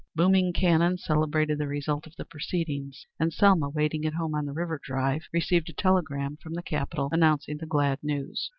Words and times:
Booming 0.15 0.51
cannon 0.51 0.97
celebrated 0.97 1.59
the 1.59 1.67
result 1.67 2.07
of 2.07 2.15
the 2.15 2.25
proceedings, 2.25 3.05
and 3.19 3.31
Selma, 3.31 3.69
waiting 3.69 4.03
at 4.03 4.15
home 4.15 4.33
on 4.33 4.45
the 4.47 4.51
River 4.51 4.81
Drive, 4.83 5.25
received 5.31 5.69
a 5.69 5.73
telegram 5.73 6.37
from 6.41 6.53
the 6.55 6.63
capital 6.63 7.07
announcing 7.11 7.57
the 7.59 7.67
glad 7.67 7.99
news. 8.01 8.49